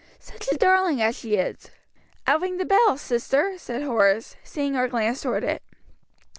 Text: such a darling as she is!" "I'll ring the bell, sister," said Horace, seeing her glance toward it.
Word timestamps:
such 0.17 0.49
a 0.51 0.57
darling 0.57 0.99
as 0.99 1.15
she 1.15 1.35
is!" 1.35 1.69
"I'll 2.25 2.39
ring 2.39 2.57
the 2.57 2.65
bell, 2.65 2.97
sister," 2.97 3.59
said 3.59 3.83
Horace, 3.83 4.35
seeing 4.43 4.73
her 4.73 4.87
glance 4.87 5.21
toward 5.21 5.43
it. 5.43 5.61